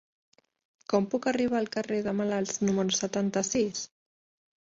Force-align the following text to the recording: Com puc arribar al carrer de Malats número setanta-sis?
Com 0.93 1.05
puc 1.09 1.25
arribar 1.31 1.59
al 1.59 1.69
carrer 1.75 1.99
de 2.07 2.15
Malats 2.21 2.57
número 2.69 2.97
setanta-sis? 3.01 3.85